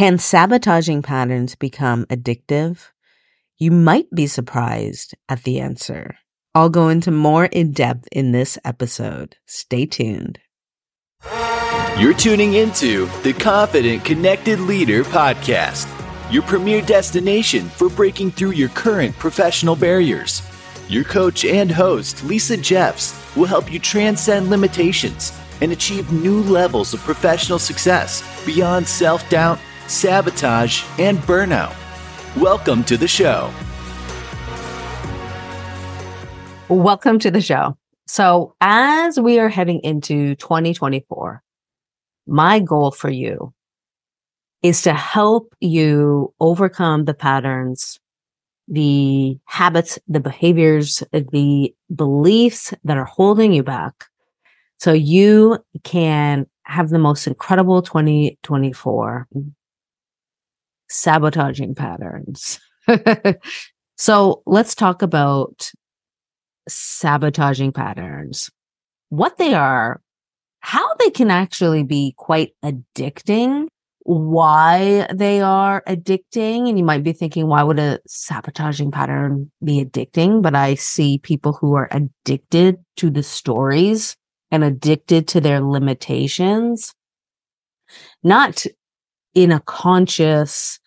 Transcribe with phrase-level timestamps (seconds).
[0.00, 2.88] Can sabotaging patterns become addictive?
[3.58, 6.16] You might be surprised at the answer.
[6.54, 9.36] I'll go into more in depth in this episode.
[9.44, 10.38] Stay tuned.
[11.98, 15.86] You're tuning into the Confident Connected Leader podcast,
[16.32, 20.40] your premier destination for breaking through your current professional barriers.
[20.88, 26.94] Your coach and host, Lisa Jeffs, will help you transcend limitations and achieve new levels
[26.94, 29.58] of professional success beyond self doubt,
[29.90, 31.74] sabotage, and burnout.
[32.36, 33.52] Welcome to the show.
[36.68, 37.76] Welcome to the show.
[38.06, 41.42] So, as we are heading into 2024,
[42.28, 43.52] my goal for you
[44.62, 47.98] is to help you overcome the patterns,
[48.68, 54.06] the habits, the behaviors, the beliefs that are holding you back
[54.78, 59.28] so you can have the most incredible 2024
[60.90, 62.60] sabotaging patterns.
[63.96, 65.70] so let's talk about
[66.68, 68.50] sabotaging patterns,
[69.08, 70.00] what they are,
[70.60, 73.66] how they can actually be quite addicting,
[74.00, 76.68] why they are addicting.
[76.68, 80.42] And you might be thinking, why would a sabotaging pattern be addicting?
[80.42, 84.16] But I see people who are addicted to the stories
[84.50, 86.92] and addicted to their limitations,
[88.22, 88.66] not
[89.34, 90.79] in a conscious,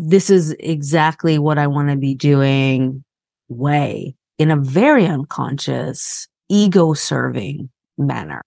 [0.00, 3.04] this is exactly what I want to be doing
[3.48, 8.42] way, in a very unconscious, ego serving manner.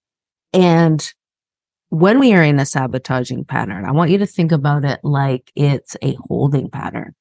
[0.54, 1.14] And
[1.90, 5.52] when we are in a sabotaging pattern, I want you to think about it like
[5.56, 7.14] it's a holding pattern.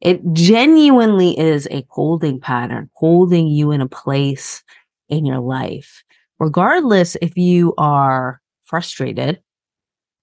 [0.00, 4.62] It genuinely is a holding pattern, holding you in a place
[5.08, 6.02] in your life.
[6.38, 9.40] Regardless if you are frustrated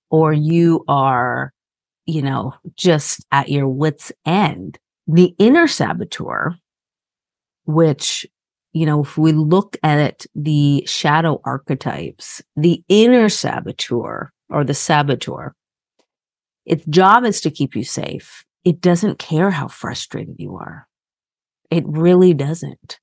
[0.10, 1.52] or you are,
[2.06, 6.56] you know, just at your wits end, the inner saboteur,
[7.66, 8.26] which
[8.74, 15.54] you know, if we look at the shadow archetypes, the inner saboteur or the saboteur,
[16.66, 18.46] its job is to keep you safe.
[18.64, 20.88] It doesn't care how frustrated you are.
[21.70, 23.00] It really doesn't.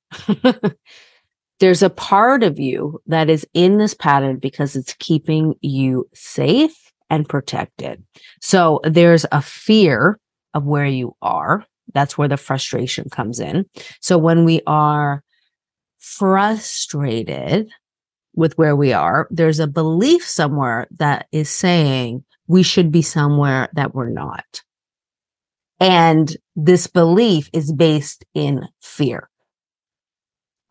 [1.60, 6.87] There's a part of you that is in this pattern because it's keeping you safe
[7.10, 8.02] and protected.
[8.40, 10.18] So there's a fear
[10.54, 11.64] of where you are.
[11.94, 13.66] That's where the frustration comes in.
[14.00, 15.22] So when we are
[15.98, 17.70] frustrated
[18.34, 23.68] with where we are, there's a belief somewhere that is saying we should be somewhere
[23.74, 24.62] that we're not.
[25.80, 29.28] And this belief is based in fear,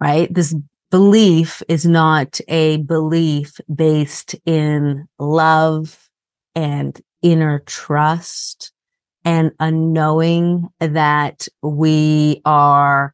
[0.01, 0.31] right?
[0.33, 0.53] This
[0.91, 6.06] belief is not a belief based in love
[6.57, 8.71] and inner trust
[9.23, 13.13] and a knowing that we are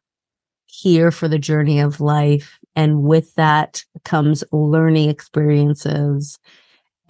[0.64, 2.58] here for the journey of life.
[2.74, 6.38] And with that comes learning experiences.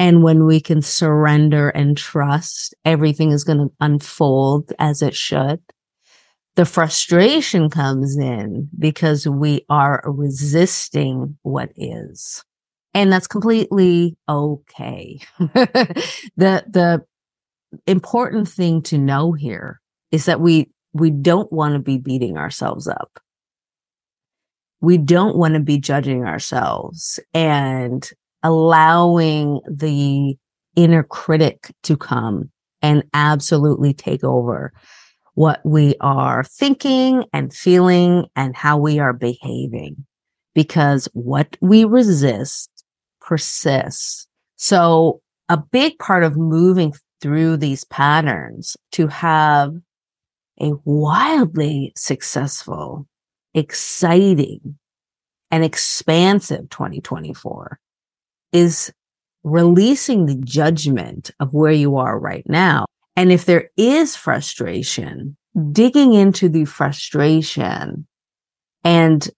[0.00, 5.60] And when we can surrender and trust, everything is going to unfold as it should.
[6.56, 12.44] The frustration comes in because we are resisting what is.
[12.94, 15.20] And that's completely okay.
[15.38, 17.04] the, the
[17.86, 19.80] important thing to know here
[20.12, 23.18] is that we, we don't want to be beating ourselves up
[24.84, 28.10] we don't want to be judging ourselves and
[28.42, 30.36] allowing the
[30.76, 32.50] inner critic to come
[32.82, 34.72] and absolutely take over
[35.34, 40.04] what we are thinking and feeling and how we are behaving
[40.54, 42.70] because what we resist
[43.24, 44.26] persists.
[44.56, 49.74] So a big part of moving through these patterns to have
[50.60, 53.06] a wildly successful
[53.54, 54.78] exciting
[55.50, 57.78] and expansive 2024
[58.52, 58.92] is
[59.42, 62.86] releasing the judgment of where you are right now.
[63.16, 65.36] And if there is frustration,
[65.72, 68.06] digging into the frustration
[68.82, 69.28] and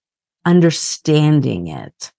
[0.45, 2.13] understanding it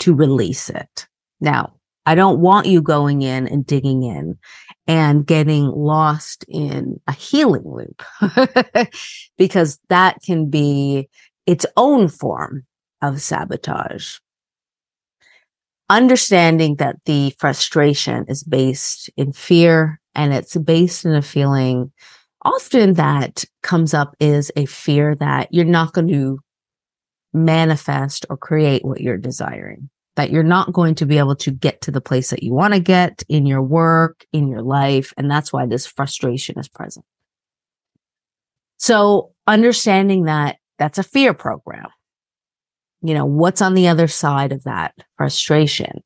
[0.00, 1.06] to release it.
[1.40, 1.74] Now,
[2.06, 4.38] I don't want you going in and digging in
[4.86, 8.02] and getting lost in a healing loop
[9.38, 11.08] because that can be
[11.46, 12.64] its own form
[13.02, 14.18] of sabotage.
[15.90, 21.92] Understanding that the frustration is based in fear and it's based in a feeling
[22.42, 26.38] often that comes up is a fear that you're not going to
[27.36, 29.90] manifest or create what you're desiring.
[30.16, 32.74] that you're not going to be able to get to the place that you want
[32.74, 35.12] to get in your work, in your life.
[35.16, 37.04] And that's why this frustration is present.
[38.78, 41.88] So understanding that that's a fear program.
[43.02, 46.02] You know, what's on the other side of that frustration?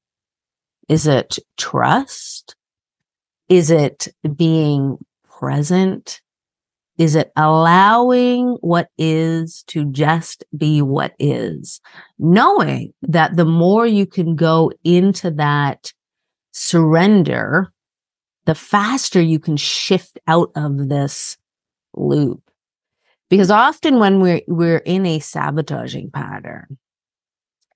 [0.88, 2.56] Is it trust?
[3.49, 4.99] Is it being
[5.38, 6.21] present?
[7.00, 11.81] Is it allowing what is to just be what is?
[12.19, 15.94] Knowing that the more you can go into that
[16.52, 17.73] surrender,
[18.44, 21.38] the faster you can shift out of this
[21.94, 22.43] loop.
[23.31, 26.76] Because often when we're, we're in a sabotaging pattern,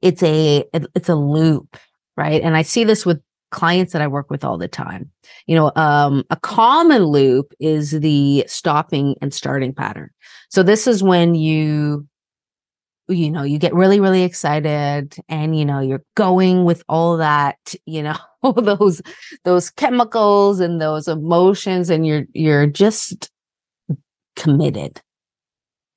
[0.02, 1.78] it's a, it's a loop,
[2.18, 2.42] right?
[2.42, 3.22] And I see this with
[3.54, 5.10] clients that I work with all the time.
[5.46, 10.10] You know, um, a common loop is the stopping and starting pattern.
[10.50, 12.06] So this is when you,
[13.06, 17.76] you know, you get really, really excited and, you know, you're going with all that,
[17.86, 18.16] you know,
[18.56, 19.00] those,
[19.44, 23.30] those chemicals and those emotions and you're, you're just
[24.34, 25.00] committed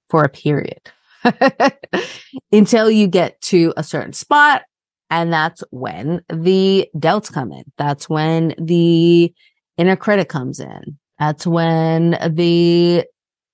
[0.10, 0.92] for a period
[2.52, 4.62] until you get to a certain spot
[5.10, 7.64] and that's when the doubts come in.
[7.78, 9.34] That's when the
[9.78, 10.98] inner critic comes in.
[11.20, 13.06] That's when the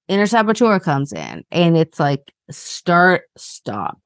[0.08, 1.44] inner saboteur comes in.
[1.52, 4.00] And it's like start, stop,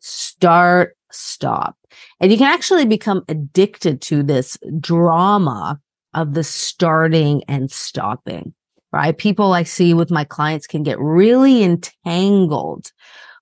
[0.00, 1.76] start, stop.
[2.20, 5.80] And you can actually become addicted to this drama
[6.14, 8.54] of the starting and stopping,
[8.92, 9.16] right?
[9.16, 12.92] People I see with my clients can get really entangled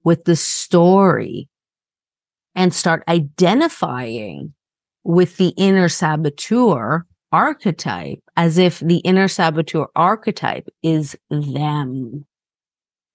[0.04, 1.48] with the story
[2.56, 4.54] and start identifying
[5.04, 12.24] with the inner saboteur archetype as if the inner saboteur archetype is them.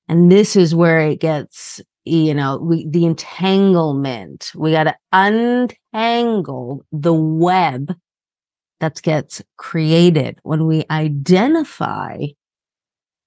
[0.08, 4.52] And this is where it gets, you know, we, the entanglement.
[4.56, 7.96] We got to untangle the web
[8.80, 12.26] that gets created when we identify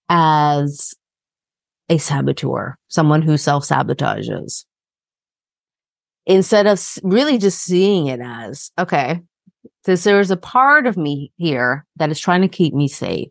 [0.08, 0.94] as
[1.88, 4.64] a saboteur, someone who self sabotages
[6.26, 9.20] instead of really just seeing it as, okay,
[9.82, 13.28] because there's a part of me here that is trying to keep me safe.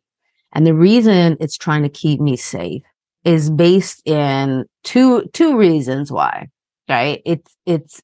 [0.53, 2.83] And the reason it's trying to keep me safe
[3.23, 6.49] is based in two, two reasons why,
[6.87, 7.21] right?
[7.25, 8.01] It's, it's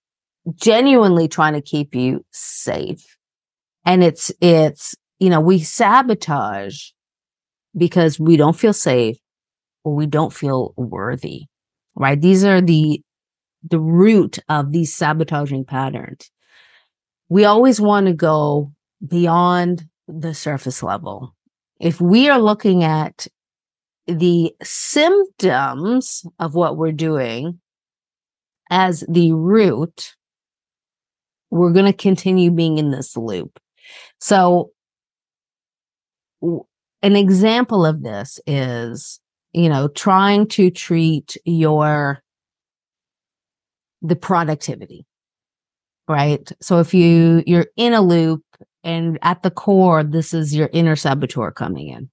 [0.56, 3.06] genuinely trying to keep you safe.
[3.86, 6.89] And it's, it's, you know, we sabotage
[7.77, 9.18] because we don't feel safe
[9.83, 11.44] or we don't feel worthy,
[11.95, 12.19] right?
[12.19, 13.01] These are the
[13.64, 16.32] the root of these sabotaging patterns.
[17.28, 18.74] We always want to go
[19.06, 21.36] beyond the surface level.
[21.80, 23.28] If we are looking at
[24.08, 27.60] the symptoms of what we're doing
[28.70, 30.16] as the root,
[31.52, 33.60] we're going to continue being in this loop.
[34.20, 34.72] So,
[36.42, 39.20] an example of this is,
[39.54, 42.22] you know, trying to treat your
[44.01, 45.06] the productivity
[46.10, 46.51] right?
[46.60, 48.44] So if you you're in a loop
[48.84, 52.10] and at the core this is your inner saboteur coming in.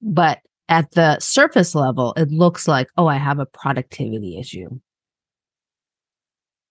[0.00, 0.38] But
[0.68, 4.68] at the surface level it looks like oh i have a productivity issue.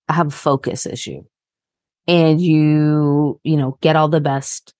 [0.07, 1.23] I have a focus issue.
[2.07, 4.73] And you you know get all the best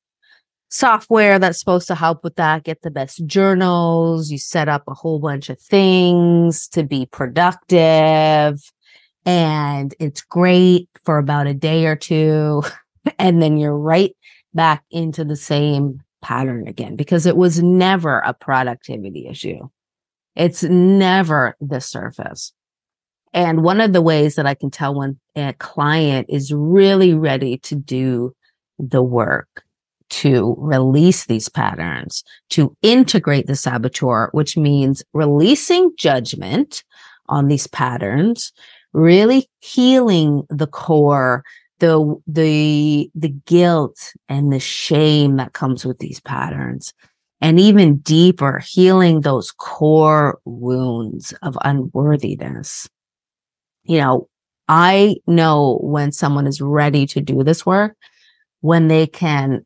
[0.72, 4.32] software that's supposed to help with that, get the best journals.
[4.32, 8.60] You set up a whole bunch of things to be productive.
[9.25, 12.63] And it's great for about a day or two.
[13.20, 14.16] and then you're right
[14.54, 19.68] back into the same pattern again because it was never a productivity issue.
[20.36, 22.54] It's never the surface.
[23.34, 27.58] And one of the ways that I can tell when a client is really ready
[27.60, 28.36] to do
[28.78, 29.63] the work
[30.12, 36.84] to release these patterns, to integrate the saboteur, which means releasing judgment
[37.30, 38.51] on these patterns,
[38.94, 41.44] really healing the core,
[41.80, 46.94] the, the, the guilt and the shame that comes with these patterns.
[47.39, 52.88] And even deeper, healing those core wounds of unworthiness.
[53.84, 54.27] You know,
[54.68, 57.96] I know when someone is ready to do this work,
[58.60, 59.65] when they can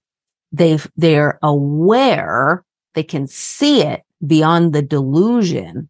[0.57, 5.89] they they're aware they can see it beyond the delusion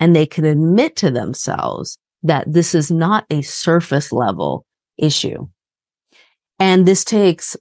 [0.00, 4.66] and they can admit to themselves that this is not a surface level
[4.98, 5.48] issue.
[6.58, 7.56] And this takes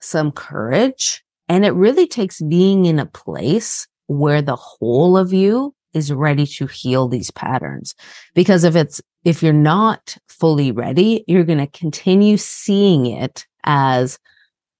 [0.00, 5.74] some courage and it really takes being in a place where the whole of you
[5.94, 7.94] is ready to heal these patterns.
[8.34, 14.18] Because if it's if you're not fully ready, you're going to continue seeing it as,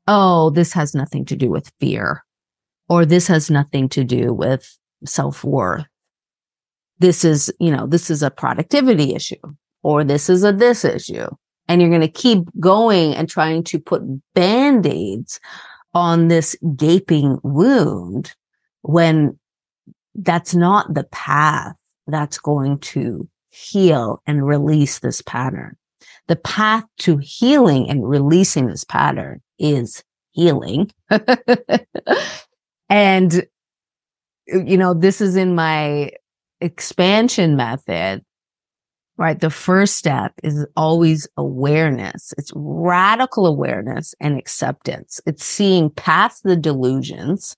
[0.08, 2.24] oh, this has nothing to do with fear,
[2.88, 5.86] or this has nothing to do with self worth.
[6.98, 9.36] This is, you know, this is a productivity issue,
[9.84, 11.28] or this is a this issue.
[11.68, 14.02] And you're going to keep going and trying to put
[14.34, 15.38] band aids
[15.92, 18.34] on this gaping wound
[18.80, 19.38] when
[20.14, 21.74] that's not the path
[22.06, 25.76] that's going to heal and release this pattern.
[26.26, 30.90] The path to healing and releasing this pattern is healing.
[32.88, 33.46] and,
[34.46, 36.10] you know, this is in my
[36.60, 38.22] expansion method,
[39.16, 39.40] right?
[39.40, 42.32] The first step is always awareness.
[42.38, 45.20] It's radical awareness and acceptance.
[45.26, 47.56] It's seeing past the delusions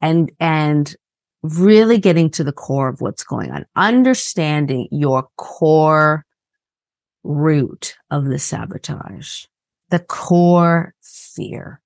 [0.00, 0.94] and, and
[1.42, 6.24] really getting to the core of what's going on, understanding your core
[7.24, 9.44] root of the sabotage,
[9.90, 11.80] the core fear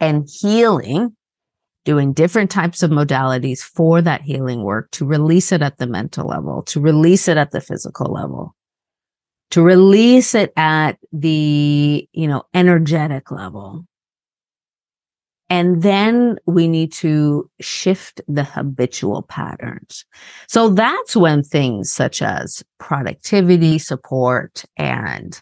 [0.00, 1.16] and healing,
[1.84, 6.26] doing different types of modalities for that healing work to release it at the mental
[6.26, 8.54] level, to release it at the physical level,
[9.50, 13.86] to release it at the, you know, energetic level
[15.52, 20.06] and then we need to shift the habitual patterns.
[20.48, 25.38] So that's when things such as productivity support and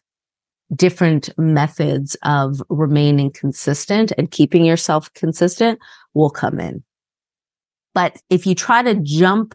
[0.74, 5.78] different methods of remaining consistent and keeping yourself consistent
[6.14, 6.82] will come in.
[7.94, 9.54] But if you try to jump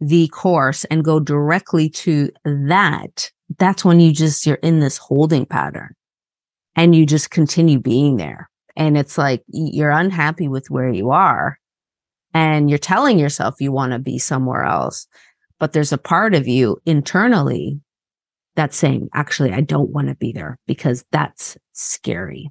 [0.00, 5.46] the course and go directly to that, that's when you just, you're in this holding
[5.46, 5.94] pattern
[6.74, 11.58] and you just continue being there and it's like you're unhappy with where you are
[12.32, 15.06] and you're telling yourself you want to be somewhere else
[15.58, 17.80] but there's a part of you internally
[18.60, 22.50] that's saying actually i don't want to be there because that's scary.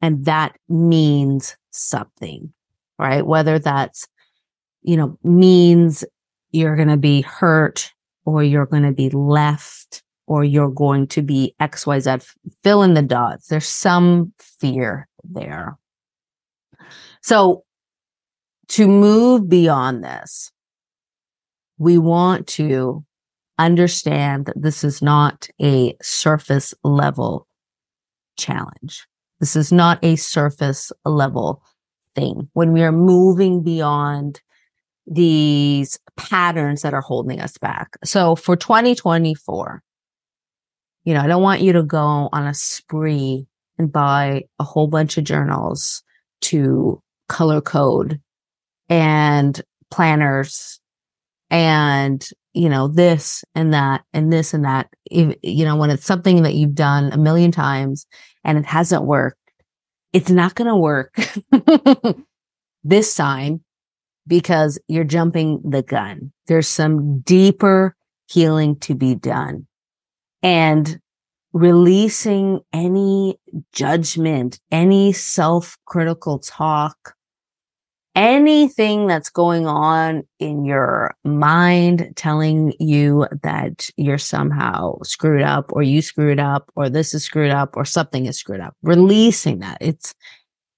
[0.00, 2.52] And that means something
[3.02, 3.26] right?
[3.26, 4.06] Whether that's
[4.82, 6.04] you know means
[6.50, 7.92] you're going to be hurt
[8.24, 13.02] or you're going to be left or you're going to be xyz fill in the
[13.02, 13.48] dots.
[13.48, 15.78] There's some fear there.
[17.22, 17.64] So
[18.68, 20.52] to move beyond this,
[21.78, 23.04] we want to
[23.58, 27.46] understand that this is not a surface level
[28.36, 29.06] challenge.
[29.40, 31.62] This is not a surface level
[32.14, 32.48] thing.
[32.52, 34.40] When we are moving beyond
[35.06, 37.96] these patterns that are holding us back.
[38.04, 39.82] So for 2024,
[41.04, 43.46] you know, I don't want you to go on a spree
[43.78, 46.02] and buy a whole bunch of journals
[46.42, 48.20] to color code
[48.88, 50.80] and planners
[51.50, 56.06] and you know this and that and this and that if, you know when it's
[56.06, 58.06] something that you've done a million times
[58.44, 59.38] and it hasn't worked
[60.12, 61.16] it's not going to work
[62.84, 63.62] this time
[64.26, 66.32] because you're jumping the gun.
[66.46, 67.96] There's some deeper
[68.28, 69.66] healing to be done.
[70.42, 71.00] And
[71.52, 73.38] releasing any
[73.72, 77.14] judgment, any self critical talk,
[78.14, 85.82] anything that's going on in your mind telling you that you're somehow screwed up or
[85.82, 88.76] you screwed up or this is screwed up or something is screwed up.
[88.82, 89.78] Releasing that.
[89.80, 90.14] It's,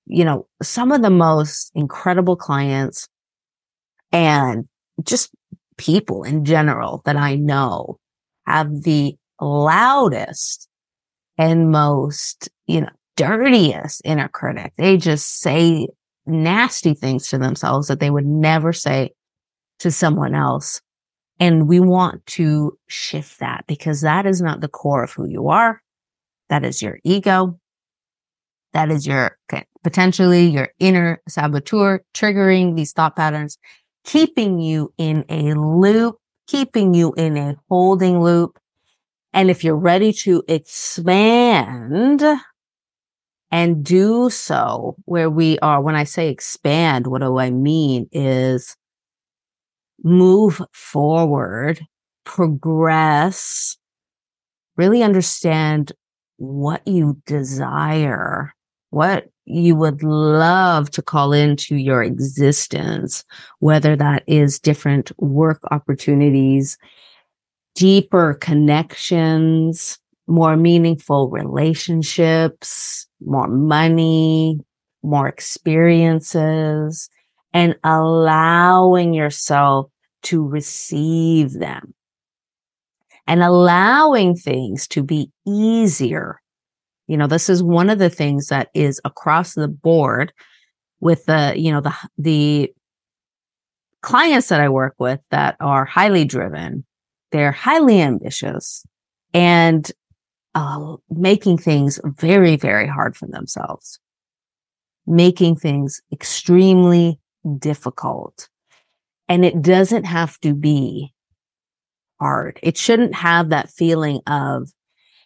[0.06, 3.08] you know, some of the most incredible clients
[4.12, 4.68] and
[5.02, 5.30] just
[5.76, 7.98] people in general that I know
[8.46, 10.68] have the loudest
[11.36, 14.72] and most, you know, dirtiest inner critic.
[14.76, 15.88] They just say
[16.26, 19.10] nasty things to themselves that they would never say
[19.80, 20.80] to someone else.
[21.40, 25.48] And we want to shift that because that is not the core of who you
[25.48, 25.82] are.
[26.48, 27.58] That is your ego.
[28.72, 29.38] That is your
[29.82, 33.58] potentially your inner saboteur triggering these thought patterns,
[34.04, 36.16] keeping you in a loop,
[36.46, 38.58] keeping you in a holding loop
[39.34, 42.22] and if you're ready to expand
[43.54, 48.76] and do so where we are, when I say expand, what do I mean is
[50.02, 51.80] move forward,
[52.24, 53.76] progress,
[54.76, 55.92] really understand
[56.38, 58.52] what you desire,
[58.90, 63.24] what you would love to call into your existence,
[63.60, 66.76] whether that is different work opportunities,
[67.76, 74.60] deeper connections, more meaningful relationships, more money,
[75.02, 77.08] more experiences,
[77.52, 79.90] and allowing yourself
[80.22, 81.94] to receive them.
[83.26, 86.40] and allowing things to be easier.
[87.06, 90.32] You know, this is one of the things that is across the board
[91.00, 92.72] with the, you know, the, the
[94.02, 96.84] clients that I work with that are highly driven.
[97.32, 98.84] They're highly ambitious
[99.32, 99.90] and
[100.54, 103.98] uh, making things very, very hard for themselves,
[105.06, 107.20] making things extremely
[107.58, 108.48] difficult.
[109.28, 111.12] And it doesn't have to be
[112.20, 112.60] hard.
[112.62, 114.70] It shouldn't have that feeling of,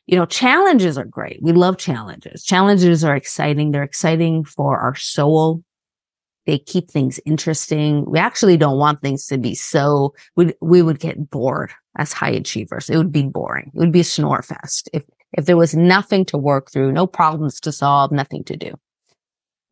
[0.06, 1.40] you know, challenges are great.
[1.42, 2.42] We love challenges.
[2.42, 3.70] Challenges are exciting.
[3.70, 5.62] They're exciting for our soul.
[6.46, 8.06] They keep things interesting.
[8.06, 12.30] We actually don't want things to be so, we, we would get bored as high
[12.30, 12.88] achievers.
[12.88, 13.70] It would be boring.
[13.74, 17.06] It would be a snore fest if, if there was nothing to work through, no
[17.06, 18.74] problems to solve, nothing to do.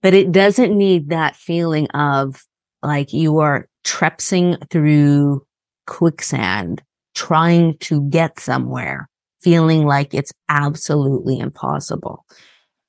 [0.03, 2.43] But it doesn't need that feeling of
[2.83, 5.45] like you are trepsing through
[5.87, 6.83] quicksand,
[7.15, 9.09] trying to get somewhere,
[9.41, 12.25] feeling like it's absolutely impossible.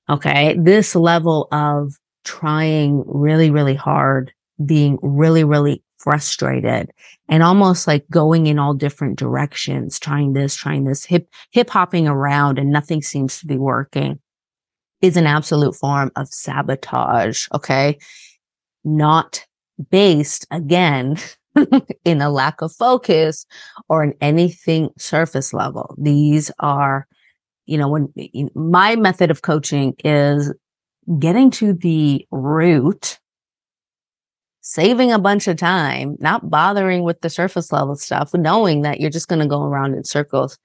[0.10, 0.56] Okay.
[0.60, 1.94] This level of
[2.24, 4.34] trying really, really hard,
[4.66, 6.92] being really, really frustrated
[7.28, 12.08] and almost like going in all different directions, trying this, trying this, hip, hip hopping
[12.08, 14.20] around and nothing seems to be working
[15.02, 17.48] is an absolute form of sabotage.
[17.54, 17.98] Okay.
[18.84, 19.46] Not
[19.92, 21.18] based again
[22.06, 23.46] in a lack of focus
[23.90, 25.96] or in anything surface level.
[25.98, 27.08] These are,
[27.66, 28.14] you know, when
[28.56, 30.54] my method of coaching is
[31.20, 33.20] getting to the root,
[34.68, 39.10] saving a bunch of time, not bothering with the surface level stuff, knowing that you're
[39.10, 40.58] just going to go around in circles,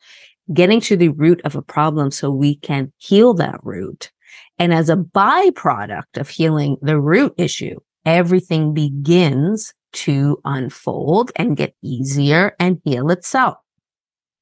[0.53, 4.11] getting to the root of a problem so we can heal that root.
[4.59, 11.75] And as a byproduct of healing the root issue, everything begins to unfold and get
[11.83, 13.59] easier and heal itself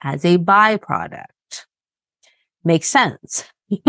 [0.02, 1.25] as a byproduct.
[2.64, 3.45] Makes sense.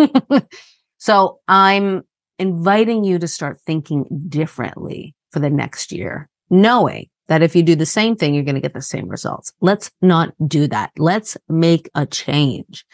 [1.01, 2.03] So I'm
[2.37, 7.75] inviting you to start thinking differently for the next year, knowing that if you do
[7.75, 9.53] the same thing, you're going to get the same results.
[9.61, 10.91] Let's not do that.
[10.97, 12.85] Let's make a change.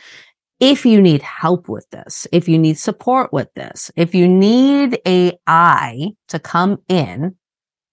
[0.60, 5.00] If you need help with this, if you need support with this, if you need
[5.06, 7.36] AI to come in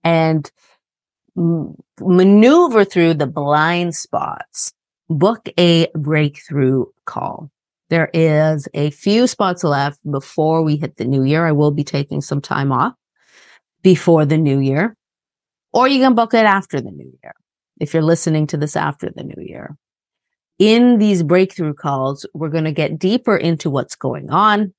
[0.02, 0.50] and
[1.36, 4.72] maneuver through the blind spots,
[5.08, 7.50] book a breakthrough call.
[7.90, 11.46] There is a few spots left before we hit the new year.
[11.46, 12.94] I will be taking some time off
[13.84, 14.96] before the new year,
[15.72, 17.34] or you can book it after the new year
[17.78, 19.76] if you're listening to this after the new year.
[20.58, 24.74] In these breakthrough calls, we're going to get deeper into what's going on.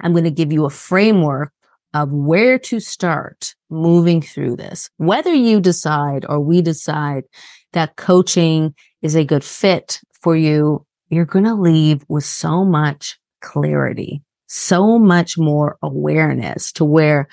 [0.00, 1.52] I'm going to give you a framework
[1.92, 4.88] of where to start moving through this.
[4.98, 7.24] Whether you decide or we decide
[7.72, 13.18] that coaching is a good fit for you you're going to leave with so much
[13.42, 17.28] clarity, so much more awareness to where,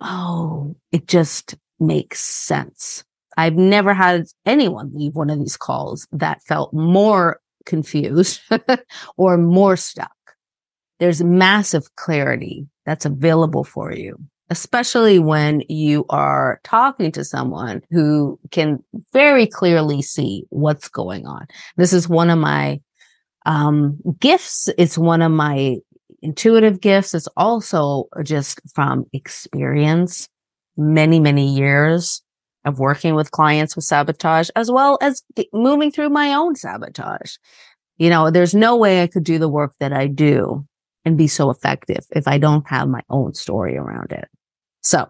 [0.00, 3.04] oh, it just makes sense.
[3.36, 8.40] I've never had anyone leave one of these calls that felt more confused
[9.16, 10.10] or more stuck.
[10.98, 14.18] There's massive clarity that's available for you,
[14.50, 18.82] especially when you are talking to someone who can
[19.12, 21.46] very clearly see what's going on.
[21.76, 22.80] This is one of my
[23.46, 25.76] um, gifts, it's one of my
[26.22, 27.14] intuitive gifts.
[27.14, 30.28] It's also just from experience,
[30.76, 32.22] many, many years
[32.64, 37.36] of working with clients with sabotage, as well as moving through my own sabotage.
[37.96, 40.66] You know, there's no way I could do the work that I do
[41.04, 44.28] and be so effective if I don't have my own story around it.
[44.82, 45.08] So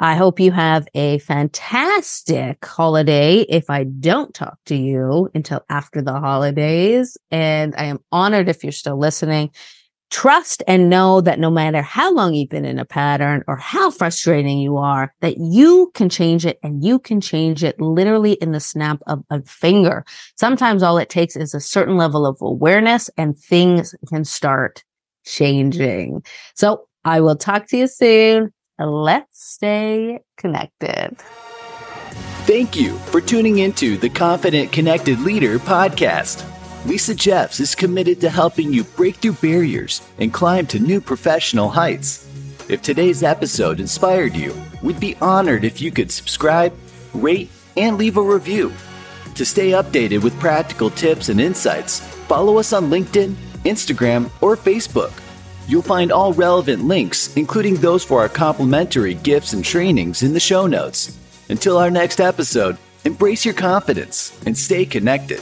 [0.00, 6.00] I hope you have a fantastic holiday if I don't talk to you until after
[6.02, 7.16] the holidays.
[7.30, 9.50] And I am honored if you're still listening.
[10.10, 13.90] Trust and know that no matter how long you've been in a pattern or how
[13.90, 18.52] frustrating you are, that you can change it and you can change it literally in
[18.52, 20.04] the snap of a finger.
[20.36, 24.82] Sometimes all it takes is a certain level of awareness and things can start
[25.26, 26.22] changing.
[26.54, 28.52] So I will talk to you soon
[28.86, 31.16] let's stay connected.
[32.46, 36.47] Thank you for tuning into the Confident Connected Leader podcast.
[36.86, 41.68] Lisa Jeffs is committed to helping you break through barriers and climb to new professional
[41.68, 42.26] heights.
[42.68, 46.72] If today's episode inspired you, we'd be honored if you could subscribe,
[47.14, 48.72] rate, and leave a review.
[49.34, 55.12] To stay updated with practical tips and insights, follow us on LinkedIn, Instagram, or Facebook.
[55.66, 60.40] You'll find all relevant links, including those for our complimentary gifts and trainings, in the
[60.40, 61.18] show notes.
[61.48, 65.40] Until our next episode, Embrace your confidence and stay connected.